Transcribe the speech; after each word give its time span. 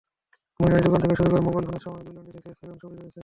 মনিহারি 0.61 0.83
দোকান 0.85 0.99
থেকে 1.03 1.15
শুরু 1.19 1.29
করে 1.33 1.41
মোবাইল 1.47 1.63
ফোনের 1.67 1.83
সামগ্রী, 1.85 2.09
লন্ড্রি 2.15 2.35
থেকে 2.45 2.57
সেলুন—সবই 2.59 2.95
রয়েছে। 2.99 3.19